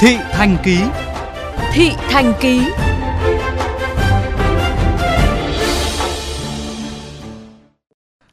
Thị 0.00 0.16
Thành 0.32 0.56
Ký 0.64 0.78
Thị 1.72 1.90
Thành 2.10 2.32
Ký 2.40 2.62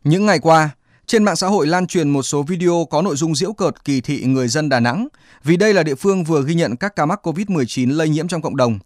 Những 0.03 0.25
ngày 0.25 0.39
qua, 0.39 0.69
trên 1.05 1.23
mạng 1.23 1.35
xã 1.35 1.47
hội 1.47 1.67
lan 1.67 1.87
truyền 1.87 2.09
một 2.09 2.23
số 2.23 2.43
video 2.43 2.87
có 2.89 3.01
nội 3.01 3.15
dung 3.15 3.35
giễu 3.35 3.53
cợt 3.53 3.85
kỳ 3.85 4.01
thị 4.01 4.23
người 4.25 4.47
dân 4.47 4.69
Đà 4.69 4.79
Nẵng 4.79 5.07
vì 5.43 5.57
đây 5.57 5.73
là 5.73 5.83
địa 5.83 5.95
phương 5.95 6.23
vừa 6.23 6.43
ghi 6.43 6.55
nhận 6.55 6.75
các 6.75 6.95
ca 6.95 7.05
mắc 7.05 7.27
COVID-19 7.27 7.95
lây 7.95 8.09
nhiễm 8.09 8.27
trong 8.27 8.41
cộng 8.41 8.57
đồng. 8.57 8.79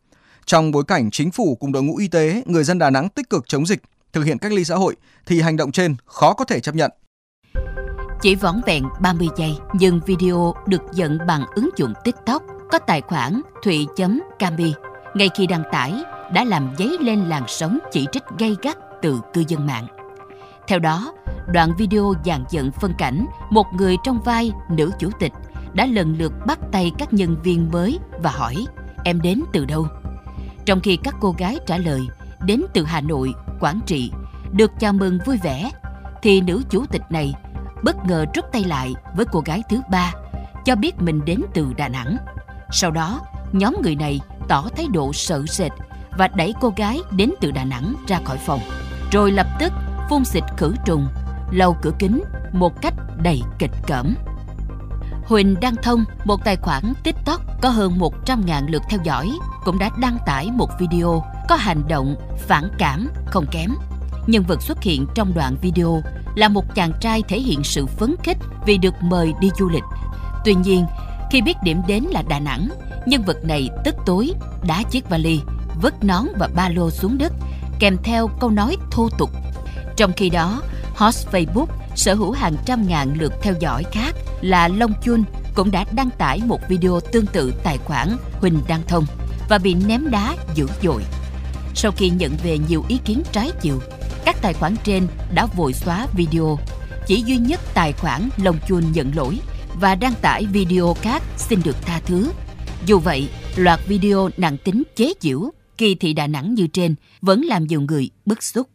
Trong 0.46 0.72
bối 0.72 0.84
cảnh 0.88 1.12
chính 1.12 1.32
phủ 1.32 1.58
cùng 1.60 1.72
đội 1.72 1.84
ngũ 1.84 1.98
y 1.98 2.08
tế, 2.08 2.44
người 2.46 2.64
dân 2.64 2.80
Đà 2.80 2.90
Nẵng 2.90 3.10
tích 3.10 3.30
cực 3.30 3.48
chống 3.48 3.66
dịch, 3.66 3.82
thực 4.14 4.24
hiện 4.24 4.38
cách 4.38 4.52
ly 4.52 4.64
xã 4.64 4.76
hội 4.76 4.96
thì 5.26 5.42
hành 5.42 5.58
động 5.58 5.72
trên 5.72 5.96
khó 6.06 6.34
có 6.34 6.46
thể 6.46 6.60
chấp 6.60 6.76
nhận. 6.76 6.92
Chỉ 8.22 8.36
vỏn 8.36 8.62
vẹn 8.66 8.84
30 9.02 9.28
giây, 9.38 9.52
nhưng 9.74 10.00
video 10.06 10.54
được 10.68 10.82
dựng 10.94 11.18
bằng 11.28 11.46
ứng 11.56 11.70
dụng 11.78 11.94
TikTok 12.04 12.44
có 12.72 12.80
tài 12.80 13.02
khoản 13.02 13.42
thụy.cami 13.64 14.74
ngay 15.14 15.30
khi 15.36 15.48
đăng 15.48 15.64
tải 15.72 15.94
đã 16.34 16.44
làm 16.44 16.70
dấy 16.78 16.98
lên 17.00 17.20
làn 17.20 17.44
sóng 17.48 17.80
chỉ 17.92 18.08
trích 18.12 18.24
gay 18.38 18.56
gắt 18.62 18.78
từ 19.02 19.22
cư 19.34 19.44
dân 19.48 19.68
mạng. 19.68 19.88
Theo 20.68 20.80
đó, 20.80 21.14
đoạn 21.48 21.72
video 21.78 22.14
dàn 22.26 22.44
dựng 22.50 22.72
phân 22.72 22.94
cảnh 22.98 23.26
một 23.50 23.66
người 23.74 23.96
trong 24.04 24.22
vai 24.26 24.52
nữ 24.70 24.92
chủ 25.00 25.10
tịch 25.20 25.32
đã 25.74 25.86
lần 25.86 26.18
lượt 26.18 26.34
bắt 26.48 26.60
tay 26.72 26.92
các 26.98 27.14
nhân 27.14 27.36
viên 27.44 27.72
mới 27.72 28.00
và 28.24 28.32
hỏi 28.32 28.56
em 29.04 29.22
đến 29.22 29.44
từ 29.54 29.66
đâu. 29.66 29.88
Trong 30.66 30.80
khi 30.80 30.98
các 31.04 31.16
cô 31.22 31.36
gái 31.38 31.60
trả 31.66 31.78
lời 31.78 32.02
đến 32.46 32.62
từ 32.74 32.84
Hà 32.84 33.02
Nội, 33.02 33.34
Quảng 33.60 33.80
Trị, 33.86 34.12
được 34.52 34.72
chào 34.80 34.94
mừng 34.94 35.20
vui 35.26 35.38
vẻ, 35.44 35.72
thì 36.22 36.42
nữ 36.42 36.62
chủ 36.70 36.86
tịch 36.86 37.02
này 37.10 37.34
bất 37.84 38.06
ngờ 38.06 38.26
rút 38.36 38.46
tay 38.52 38.64
lại 38.64 38.94
với 39.16 39.26
cô 39.32 39.42
gái 39.46 39.64
thứ 39.70 39.82
ba, 39.92 40.14
cho 40.66 40.76
biết 40.76 41.02
mình 41.02 41.22
đến 41.26 41.42
từ 41.54 41.74
Đà 41.78 41.88
Nẵng. 41.88 42.18
Sau 42.72 42.92
đó, 42.92 43.20
nhóm 43.52 43.76
người 43.84 43.96
này 43.96 44.20
tỏ 44.48 44.68
thái 44.76 44.88
độ 44.94 45.14
sợ 45.14 45.46
sệt 45.48 45.72
và 46.18 46.28
đẩy 46.28 46.54
cô 46.62 46.74
gái 46.78 47.00
đến 47.12 47.32
từ 47.42 47.52
Đà 47.52 47.64
Nẵng 47.64 47.96
ra 48.08 48.20
khỏi 48.26 48.38
phòng, 48.38 48.60
rồi 49.12 49.32
lập 49.32 49.48
tức 49.60 49.74
phun 50.10 50.26
xịt 50.26 50.44
khử 50.58 50.74
trùng, 50.86 51.08
lau 51.52 51.78
cửa 51.82 51.92
kính 52.00 52.24
một 52.54 52.82
cách 52.82 52.94
đầy 53.18 53.42
kịch 53.60 53.72
cỡm. 53.88 54.16
Huỳnh 55.26 55.56
Đăng 55.62 55.76
Thông, 55.76 56.06
một 56.26 56.46
tài 56.46 56.56
khoản 56.56 56.94
TikTok 57.04 57.42
có 57.62 57.70
hơn 57.70 58.00
100.000 58.26 58.72
lượt 58.72 58.82
theo 58.90 59.00
dõi, 59.04 59.32
cũng 59.64 59.80
đã 59.80 59.90
đăng 60.02 60.18
tải 60.26 60.52
một 60.52 60.70
video 60.80 61.24
có 61.50 61.56
hành 61.56 61.88
động 61.88 62.16
phản 62.48 62.70
cảm 62.78 63.10
không 63.26 63.46
kém. 63.52 63.72
Nhân 64.28 64.44
vật 64.48 64.62
xuất 64.62 64.82
hiện 64.82 65.06
trong 65.16 65.34
đoạn 65.34 65.56
video 65.62 66.02
là 66.36 66.48
một 66.48 66.76
chàng 66.76 66.92
trai 67.00 67.24
thể 67.28 67.40
hiện 67.40 67.64
sự 67.64 67.86
phấn 67.86 68.16
khích 68.24 68.38
vì 68.66 68.78
được 68.78 68.94
mời 69.02 69.34
đi 69.40 69.50
du 69.60 69.70
lịch. 69.70 69.84
Tuy 70.46 70.54
nhiên, 70.54 70.86
khi 71.32 71.42
biết 71.42 71.58
điểm 71.64 71.82
đến 71.88 72.04
là 72.04 72.22
Đà 72.22 72.40
Nẵng, 72.40 72.70
nhân 73.06 73.24
vật 73.24 73.38
này 73.44 73.70
tức 73.86 73.96
tối 74.06 74.32
đá 74.68 74.84
chiếc 74.92 75.10
vali, 75.10 75.40
vứt 75.82 76.04
nón 76.04 76.26
và 76.40 76.50
ba 76.56 76.70
lô 76.70 76.92
xuống 76.92 77.18
đất, 77.18 77.34
kèm 77.80 77.98
theo 78.04 78.28
câu 78.40 78.50
nói 78.50 78.78
thô 78.92 79.10
tục. 79.18 79.30
Trong 79.98 80.14
khi 80.14 80.30
đó, 80.30 80.62
host 80.96 81.28
Facebook 81.28 81.66
sở 81.96 82.14
hữu 82.14 82.32
hàng 82.32 82.56
trăm 82.66 82.88
ngàn 82.88 83.14
lượt 83.20 83.34
theo 83.42 83.54
dõi 83.60 83.84
khác 83.92 84.16
là 84.42 84.68
Long 84.68 84.94
Chun 85.04 85.24
cũng 85.56 85.72
đã 85.72 85.86
đăng 85.92 86.10
tải 86.10 86.42
một 86.46 86.60
video 86.70 87.00
tương 87.12 87.26
tự 87.26 87.54
tài 87.64 87.78
khoản 87.78 88.18
Huỳnh 88.40 88.62
Đăng 88.68 88.82
Thông 88.88 89.06
và 89.50 89.58
bị 89.58 89.74
ném 89.74 90.12
đá 90.12 90.36
dữ 90.56 90.68
dội. 90.84 91.04
Sau 91.76 91.92
khi 91.92 92.10
nhận 92.10 92.32
về 92.44 92.58
nhiều 92.58 92.84
ý 92.88 92.98
kiến 93.06 93.24
trái 93.32 93.52
chiều, 93.62 93.80
các 94.26 94.36
tài 94.42 94.54
khoản 94.54 94.76
trên 94.84 95.08
đã 95.34 95.46
vội 95.46 95.74
xóa 95.74 96.08
video. 96.14 96.60
Chỉ 97.08 97.24
duy 97.26 97.38
nhất 97.38 97.60
tài 97.74 97.94
khoản 97.94 98.30
Long 98.38 98.58
Chun 98.68 98.92
nhận 98.92 99.16
lỗi 99.16 99.40
và 99.80 99.96
đăng 99.96 100.14
tải 100.22 100.46
video 100.46 100.94
khác 101.02 101.24
xin 101.38 101.62
được 101.66 101.76
tha 101.86 102.00
thứ. 102.06 102.32
Dù 102.86 103.00
vậy, 103.00 103.30
loạt 103.56 103.80
video 103.88 104.30
nặng 104.38 104.58
tính 104.58 104.84
chế 104.96 105.14
giễu, 105.20 105.52
kỳ 105.78 105.96
thị 105.96 106.14
Đà 106.14 106.28
Nẵng 106.28 106.54
như 106.54 106.68
trên 106.68 106.96
vẫn 107.22 107.42
làm 107.42 107.68
nhiều 107.68 107.82
người 107.82 108.10
bức 108.26 108.44
xúc. 108.44 108.68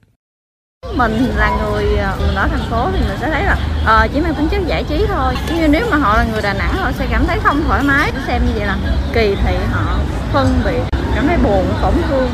Mình 0.97 1.13
là 1.37 1.59
người 1.63 1.85
mình 2.27 2.35
ở 2.35 2.49
thành 2.49 2.71
phố 2.71 2.91
thì 2.93 2.99
mình 3.09 3.19
sẽ 3.21 3.31
thấy 3.31 3.45
là 3.45 3.57
uh, 4.05 4.11
chỉ 4.15 4.21
mang 4.21 4.35
tính 4.35 4.49
chất 4.51 4.61
giải 4.67 4.85
trí 4.89 5.05
thôi. 5.09 5.35
Nhưng 5.55 5.73
nếu 5.73 5.87
mà 5.91 5.97
họ 5.97 6.17
là 6.17 6.27
người 6.33 6.43
Đà 6.43 6.53
Nẵng 6.53 6.75
họ 6.75 6.93
sẽ 6.93 7.07
cảm 7.11 7.25
thấy 7.27 7.39
không 7.43 7.63
thoải 7.67 7.83
mái. 7.83 8.13
Xem 8.27 8.47
như 8.47 8.53
vậy 8.57 8.67
là 8.67 8.79
kỳ 9.15 9.35
thị 9.45 9.57
họ 9.71 9.99
phân 10.33 10.61
biệt, 10.65 10.81
cảm 11.15 11.27
thấy 11.27 11.37
buồn, 11.37 11.67
tổn 11.83 11.95
thương 12.09 12.31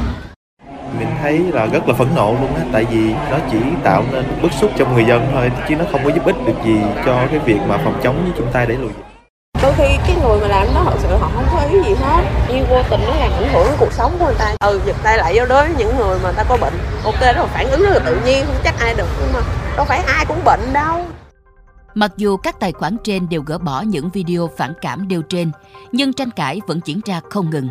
thấy 1.23 1.39
là 1.39 1.67
rất 1.67 1.89
là 1.89 1.95
phẫn 1.95 2.09
nộ 2.17 2.37
luôn 2.41 2.55
á 2.55 2.63
tại 2.73 2.85
vì 2.91 3.13
nó 3.31 3.39
chỉ 3.51 3.59
tạo 3.85 4.05
nên 4.13 4.25
bức 4.43 4.53
xúc 4.53 4.71
trong 4.77 4.95
người 4.95 5.05
dân 5.05 5.27
thôi 5.33 5.53
chứ 5.69 5.77
nó 5.77 5.85
không 5.93 6.01
có 6.05 6.11
giúp 6.11 6.25
ích 6.25 6.37
được 6.47 6.65
gì 6.65 6.77
cho 7.07 7.27
cái 7.31 7.39
việc 7.39 7.59
mà 7.69 7.79
phòng 7.85 8.01
chống 8.03 8.23
với 8.23 8.33
chúng 8.39 8.53
ta 8.53 8.65
đẩy 8.65 8.77
lùi 8.77 8.91
đôi 9.63 9.73
khi 9.77 9.97
cái 10.07 10.17
người 10.23 10.41
mà 10.41 10.49
làm 10.49 10.67
nó 10.75 10.85
thật 10.85 10.97
sự 10.99 11.09
họ 11.17 11.31
không 11.35 11.45
có 11.53 11.61
ý 11.73 11.83
gì 11.83 11.95
hết. 12.01 12.25
Nhưng 12.49 12.67
vô 12.71 12.83
tình 12.91 13.01
nó 13.07 13.15
làm 13.15 13.33
ảnh 13.33 13.53
hưởng 13.53 13.67
đến 13.67 13.75
cuộc 13.79 13.93
sống 13.93 14.13
của 14.19 14.25
người 14.25 14.35
ta. 14.39 14.55
Ừ 14.61 14.81
giật 14.87 14.97
tay 15.03 15.19
lại 15.19 15.35
do 15.35 15.47
đối 15.47 15.67
với 15.69 15.77
những 15.79 15.97
người 15.97 16.19
mà 16.23 16.33
ta 16.33 16.45
có 16.49 16.57
bệnh. 16.61 16.73
Ok 17.05 17.21
đó 17.21 17.33
là 17.33 17.47
phản 17.47 17.71
ứng 17.71 17.83
rất 17.83 17.91
là 17.91 17.99
tự 17.99 18.21
nhiên 18.27 18.45
không 18.47 18.57
chắc 18.65 18.75
ai 18.79 18.95
được 18.95 19.09
nhưng 19.21 19.33
mà 19.33 19.41
đâu 19.77 19.87
phải 19.87 19.99
ai 19.99 20.25
cũng 20.29 20.45
bệnh 20.45 20.73
đâu. 20.73 21.07
Mặc 21.95 22.13
dù 22.17 22.37
các 22.37 22.61
tài 22.61 22.73
khoản 22.73 22.97
trên 23.05 23.29
đều 23.29 23.43
gỡ 23.43 23.59
bỏ 23.59 23.81
những 23.81 24.11
video 24.11 24.51
phản 24.57 24.73
cảm 24.81 25.09
đều 25.09 25.23
trên, 25.23 25.51
nhưng 25.93 26.13
tranh 26.13 26.31
cãi 26.31 26.61
vẫn 26.67 26.81
diễn 26.85 27.01
ra 27.07 27.21
không 27.31 27.51
ngừng. 27.51 27.69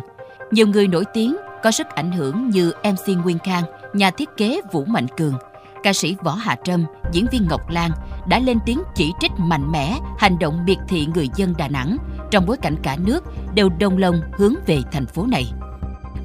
Nhiều 0.50 0.66
người 0.66 0.86
nổi 0.86 1.04
tiếng 1.14 1.36
có 1.62 1.70
sức 1.70 1.86
ảnh 1.88 2.12
hưởng 2.12 2.50
như 2.50 2.72
MC 2.84 3.24
Nguyên 3.24 3.38
Khang, 3.38 3.64
nhà 3.92 4.10
thiết 4.10 4.28
kế 4.36 4.60
Vũ 4.72 4.84
Mạnh 4.84 5.06
Cường, 5.16 5.34
ca 5.82 5.92
sĩ 5.92 6.16
Võ 6.22 6.34
Hà 6.34 6.56
Trâm, 6.64 6.84
diễn 7.12 7.26
viên 7.32 7.46
Ngọc 7.48 7.70
Lan 7.70 7.90
đã 8.26 8.38
lên 8.38 8.58
tiếng 8.66 8.82
chỉ 8.94 9.12
trích 9.20 9.32
mạnh 9.36 9.72
mẽ 9.72 9.96
hành 10.18 10.38
động 10.38 10.64
biệt 10.66 10.78
thị 10.88 11.06
người 11.14 11.28
dân 11.36 11.54
Đà 11.58 11.68
Nẵng. 11.68 11.96
Trong 12.30 12.46
bối 12.46 12.56
cảnh 12.56 12.76
cả 12.82 12.96
nước 12.96 13.24
đều 13.54 13.68
đồng 13.68 13.98
lòng 13.98 14.20
hướng 14.32 14.54
về 14.66 14.78
thành 14.92 15.06
phố 15.06 15.26
này. 15.26 15.52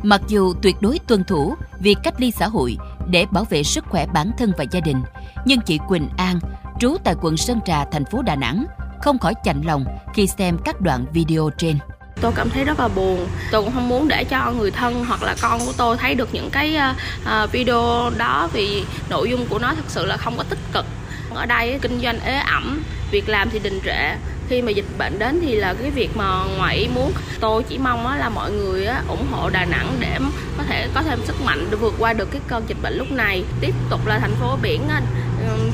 Mặc 0.04 0.22
dù 0.28 0.54
tuyệt 0.62 0.76
đối 0.82 1.00
tuân 1.00 1.24
thủ 1.24 1.56
việc 1.80 1.98
cách 2.04 2.22
ly 2.22 2.32
xã 2.32 2.48
hội 2.48 2.78
để 3.10 3.26
bảo 3.32 3.44
vệ 3.44 3.64
sức 3.64 3.86
khỏe 3.90 4.08
bản 4.14 4.32
thân 4.38 4.52
và 4.58 4.66
gia 4.72 4.80
đình, 4.80 5.02
nhưng 5.46 5.62
chị 5.62 5.80
Quỳnh 5.88 6.10
An, 6.18 6.40
trú 6.80 6.98
tại 7.04 7.16
quận 7.22 7.38
Sơn 7.38 7.60
Trà, 7.66 7.86
thành 7.86 8.06
phố 8.06 8.22
Đà 8.22 8.36
Nẵng, 8.36 8.66
không 9.02 9.20
khỏi 9.20 9.34
chạnh 9.44 9.62
lòng 9.62 9.86
khi 10.14 10.28
xem 10.28 10.58
các 10.66 10.82
đoạn 10.82 11.06
video 11.14 11.50
trên 11.58 11.78
tôi 12.22 12.32
cảm 12.36 12.50
thấy 12.50 12.64
rất 12.64 12.80
là 12.80 12.88
buồn. 12.88 13.28
Tôi 13.52 13.64
cũng 13.64 13.74
không 13.74 13.90
muốn 13.90 14.08
để 14.08 14.24
cho 14.24 14.52
người 14.52 14.72
thân 14.72 15.06
hoặc 15.06 15.24
là 15.24 15.36
con 15.42 15.60
của 15.60 15.74
tôi 15.78 15.98
thấy 15.98 16.16
được 16.16 16.30
những 16.34 16.50
cái 16.50 16.76
à, 16.76 16.96
à, 17.26 17.46
video 17.46 18.12
đó 18.18 18.50
vì 18.54 18.84
nội 19.10 19.30
dung 19.30 19.46
của 19.46 19.60
nó 19.60 19.74
thực 19.76 19.90
sự 19.90 20.06
là 20.06 20.18
không 20.18 20.38
có 20.38 20.44
tích 20.44 20.60
cực. 20.74 20.86
Ở 21.34 21.46
đây 21.46 21.80
kinh 21.82 22.00
doanh 22.02 22.20
ế 22.20 22.38
ẩm, 22.38 22.84
việc 23.12 23.30
làm 23.30 23.50
thì 23.50 23.60
đình 23.60 23.80
trệ. 23.86 24.16
Khi 24.50 24.62
mà 24.62 24.72
dịch 24.72 24.98
bệnh 24.98 25.20
đến 25.20 25.40
thì 25.46 25.56
là 25.56 25.74
cái 25.74 25.92
việc 25.92 26.10
mà 26.16 26.44
ngoại 26.58 26.78
ý 26.78 26.88
muốn. 26.88 27.12
Tôi 27.40 27.64
chỉ 27.64 27.78
mong 27.78 28.18
là 28.18 28.30
mọi 28.30 28.52
người 28.52 28.88
ủng 29.08 29.28
hộ 29.32 29.50
Đà 29.50 29.66
Nẵng 29.66 29.96
để 30.00 30.18
có 30.58 30.64
thể 30.64 30.88
có 30.94 31.02
thêm 31.02 31.20
sức 31.26 31.42
mạnh 31.42 31.68
để 31.72 31.78
vượt 31.78 31.94
qua 32.00 32.14
được 32.14 32.32
cái 32.32 32.42
cơn 32.48 32.64
dịch 32.68 32.78
bệnh 32.82 32.98
lúc 32.98 33.12
này. 33.12 33.44
Tiếp 33.62 33.74
tục 33.90 34.08
là 34.08 34.20
thành 34.20 34.36
phố 34.42 34.58
biển 34.62 34.82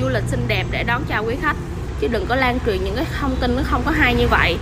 du 0.02 0.10
lịch 0.10 0.24
xinh 0.28 0.48
đẹp 0.48 0.66
để 0.72 0.84
đón 0.84 1.04
chào 1.10 1.26
quý 1.26 1.36
khách. 1.42 1.56
Chứ 2.00 2.08
đừng 2.08 2.26
có 2.26 2.36
lan 2.36 2.60
truyền 2.66 2.84
những 2.84 2.96
cái 2.96 3.06
thông 3.20 3.36
tin 3.36 3.56
nó 3.56 3.62
không 3.66 3.82
có 3.86 3.92
hay 3.92 4.16
như 4.16 4.28
vậy. 4.28 4.58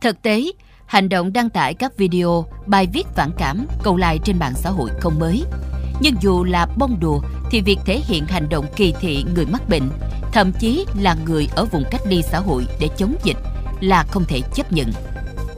Thực 0.00 0.22
tế 0.22 0.42
hành 0.88 1.08
động 1.08 1.32
đăng 1.32 1.50
tải 1.50 1.74
các 1.74 1.96
video, 1.96 2.46
bài 2.66 2.88
viết 2.92 3.06
phản 3.14 3.30
cảm, 3.38 3.66
câu 3.82 3.96
like 3.96 4.18
trên 4.24 4.38
mạng 4.38 4.54
xã 4.56 4.70
hội 4.70 4.90
không 5.00 5.18
mới. 5.18 5.44
Nhưng 6.00 6.14
dù 6.20 6.44
là 6.44 6.66
bông 6.76 7.00
đùa 7.00 7.20
thì 7.50 7.60
việc 7.60 7.78
thể 7.84 8.00
hiện 8.04 8.26
hành 8.26 8.48
động 8.48 8.66
kỳ 8.76 8.94
thị 9.00 9.24
người 9.34 9.46
mắc 9.46 9.68
bệnh, 9.68 9.90
thậm 10.32 10.52
chí 10.52 10.86
là 11.00 11.16
người 11.26 11.48
ở 11.56 11.64
vùng 11.64 11.84
cách 11.90 12.00
ly 12.06 12.22
xã 12.22 12.38
hội 12.38 12.66
để 12.80 12.88
chống 12.96 13.14
dịch 13.24 13.36
là 13.80 14.04
không 14.10 14.24
thể 14.24 14.40
chấp 14.54 14.72
nhận. 14.72 14.92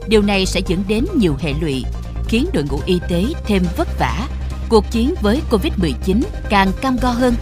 Điều 0.07 0.21
này 0.21 0.45
sẽ 0.45 0.61
dẫn 0.67 0.83
đến 0.87 1.05
nhiều 1.15 1.35
hệ 1.39 1.53
lụy, 1.61 1.85
khiến 2.27 2.45
đội 2.53 2.63
ngũ 2.63 2.79
y 2.85 2.99
tế 3.09 3.25
thêm 3.45 3.63
vất 3.77 3.87
vả, 3.99 4.27
cuộc 4.69 4.91
chiến 4.91 5.13
với 5.21 5.41
Covid-19 5.51 6.21
càng 6.49 6.71
cam 6.81 6.97
go 7.01 7.09
hơn. 7.09 7.35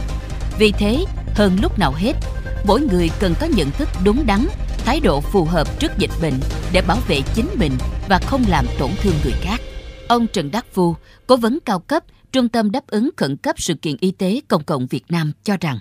Vì 0.57 0.71
thế, 0.71 1.05
hơn 1.35 1.57
lúc 1.61 1.79
nào 1.79 1.93
hết, 1.95 2.13
mỗi 2.65 2.81
người 2.81 3.09
cần 3.19 3.35
có 3.39 3.47
nhận 3.47 3.71
thức 3.71 3.89
đúng 4.03 4.25
đắn 4.25 4.47
thái 4.89 4.99
độ 4.99 5.21
phù 5.21 5.43
hợp 5.43 5.79
trước 5.79 5.91
dịch 5.97 6.09
bệnh 6.21 6.33
để 6.73 6.81
bảo 6.87 6.97
vệ 7.07 7.19
chính 7.35 7.45
mình 7.59 7.71
và 8.09 8.19
không 8.25 8.43
làm 8.49 8.65
tổn 8.79 8.89
thương 9.01 9.13
người 9.23 9.33
khác. 9.41 9.57
Ông 10.07 10.27
Trần 10.27 10.51
Đắc 10.51 10.65
Phu, 10.71 10.95
cố 11.27 11.37
vấn 11.37 11.59
cao 11.65 11.79
cấp 11.79 12.03
Trung 12.31 12.49
tâm 12.49 12.71
đáp 12.71 12.87
ứng 12.87 13.09
khẩn 13.17 13.37
cấp 13.37 13.55
sự 13.59 13.73
kiện 13.81 13.95
y 13.99 14.11
tế 14.11 14.41
công 14.47 14.63
cộng 14.63 14.87
Việt 14.87 15.03
Nam 15.09 15.31
cho 15.43 15.57
rằng 15.61 15.79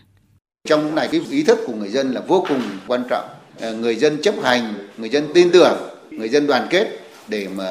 trong 0.68 0.84
lúc 0.84 0.94
này 0.94 1.08
cái 1.12 1.20
ý 1.30 1.42
thức 1.42 1.58
của 1.66 1.72
người 1.72 1.88
dân 1.88 2.14
là 2.14 2.20
vô 2.20 2.44
cùng 2.48 2.60
quan 2.86 3.04
trọng. 3.10 3.28
Ờ, 3.60 3.74
người 3.74 3.96
dân 3.96 4.22
chấp 4.22 4.34
hành, 4.42 4.74
người 4.98 5.08
dân 5.08 5.28
tin 5.34 5.50
tưởng, 5.52 5.78
người 6.10 6.28
dân 6.28 6.46
đoàn 6.46 6.66
kết 6.70 7.00
để 7.28 7.48
mà 7.56 7.64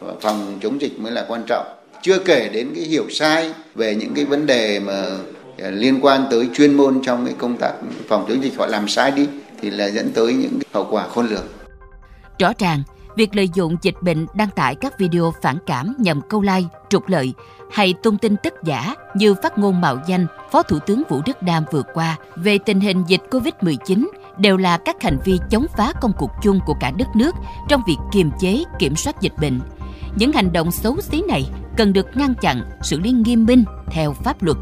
ờ, 0.00 0.14
phòng 0.20 0.58
chống 0.62 0.80
dịch 0.80 0.98
mới 0.98 1.12
là 1.12 1.24
quan 1.28 1.42
trọng. 1.46 1.66
Chưa 2.02 2.18
kể 2.18 2.50
đến 2.52 2.72
cái 2.74 2.84
hiểu 2.84 3.06
sai 3.10 3.52
về 3.74 3.94
những 3.94 4.14
cái 4.14 4.24
vấn 4.24 4.46
đề 4.46 4.80
mà 4.80 5.04
ờ, 5.58 5.70
liên 5.70 5.98
quan 6.02 6.24
tới 6.30 6.48
chuyên 6.54 6.74
môn 6.74 7.00
trong 7.06 7.26
cái 7.26 7.34
công 7.38 7.56
tác 7.56 7.72
phòng 8.08 8.26
chống 8.28 8.44
dịch 8.44 8.52
họ 8.58 8.66
làm 8.66 8.88
sai 8.88 9.10
đi 9.10 9.26
thì 9.64 9.70
là 9.70 9.86
dẫn 9.86 10.10
tới 10.14 10.34
những 10.34 10.58
hậu 10.72 10.86
quả 10.90 11.08
khôn 11.08 11.26
lường. 11.26 11.46
Rõ 12.38 12.52
ràng, 12.58 12.82
việc 13.16 13.36
lợi 13.36 13.48
dụng 13.54 13.76
dịch 13.82 13.94
bệnh 14.02 14.26
đăng 14.34 14.50
tải 14.50 14.74
các 14.74 14.98
video 14.98 15.32
phản 15.42 15.58
cảm 15.66 15.94
nhằm 15.98 16.20
câu 16.28 16.42
like, 16.42 16.68
trục 16.88 17.08
lợi 17.08 17.34
hay 17.72 17.94
tung 18.02 18.18
tin 18.18 18.36
tức 18.42 18.54
giả 18.64 18.94
như 19.14 19.34
phát 19.42 19.58
ngôn 19.58 19.80
mạo 19.80 19.98
danh 20.06 20.26
Phó 20.52 20.62
Thủ 20.62 20.78
tướng 20.78 21.02
Vũ 21.08 21.20
Đức 21.26 21.42
Đam 21.42 21.64
vừa 21.72 21.82
qua 21.94 22.16
về 22.36 22.58
tình 22.58 22.80
hình 22.80 23.04
dịch 23.06 23.20
Covid-19 23.30 24.06
đều 24.38 24.56
là 24.56 24.78
các 24.84 25.02
hành 25.02 25.18
vi 25.24 25.38
chống 25.50 25.66
phá 25.76 25.92
công 26.00 26.12
cuộc 26.18 26.30
chung 26.42 26.60
của 26.66 26.74
cả 26.80 26.92
đất 26.98 27.08
nước 27.16 27.34
trong 27.68 27.82
việc 27.86 27.98
kiềm 28.12 28.30
chế, 28.40 28.64
kiểm 28.78 28.96
soát 28.96 29.20
dịch 29.20 29.34
bệnh, 29.40 29.60
Những 30.16 30.32
hành 30.32 30.52
động 30.52 30.70
xấu 30.70 31.00
xí 31.00 31.22
này 31.28 31.46
cần 31.76 31.92
được 31.92 32.06
ngăn 32.14 32.34
chặn, 32.34 32.62
xử 32.82 33.00
lý 33.00 33.10
nghiêm 33.10 33.46
minh 33.46 33.64
theo 33.86 34.12
pháp 34.12 34.42
luật. 34.42 34.56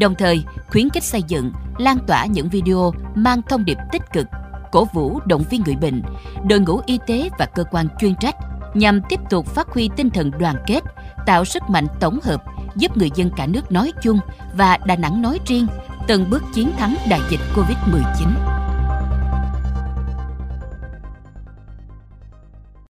Đồng 0.00 0.14
thời, 0.14 0.44
khuyến 0.68 0.90
khích 0.90 1.04
xây 1.04 1.22
dựng, 1.22 1.52
lan 1.78 1.98
tỏa 2.06 2.26
những 2.26 2.48
video 2.48 2.92
mang 3.14 3.42
thông 3.42 3.64
điệp 3.64 3.78
tích 3.92 4.02
cực, 4.12 4.26
cổ 4.72 4.84
vũ 4.92 5.20
động 5.26 5.44
viên 5.50 5.62
người 5.66 5.76
bệnh, 5.76 6.02
đội 6.48 6.60
ngũ 6.60 6.80
y 6.86 6.98
tế 7.06 7.28
và 7.38 7.46
cơ 7.46 7.64
quan 7.70 7.86
chuyên 7.98 8.14
trách 8.20 8.36
nhằm 8.74 9.00
tiếp 9.08 9.20
tục 9.30 9.46
phát 9.46 9.68
huy 9.68 9.90
tinh 9.96 10.10
thần 10.10 10.30
đoàn 10.38 10.56
kết, 10.66 10.80
tạo 11.26 11.44
sức 11.44 11.62
mạnh 11.68 11.86
tổng 12.00 12.18
hợp 12.22 12.44
giúp 12.76 12.96
người 12.96 13.10
dân 13.14 13.30
cả 13.36 13.46
nước 13.46 13.72
nói 13.72 13.92
chung 14.02 14.18
và 14.54 14.78
Đà 14.86 14.96
Nẵng 14.96 15.22
nói 15.22 15.38
riêng 15.46 15.66
từng 16.06 16.30
bước 16.30 16.42
chiến 16.54 16.72
thắng 16.78 16.94
đại 17.08 17.20
dịch 17.30 17.40
Covid-19. 17.54 18.49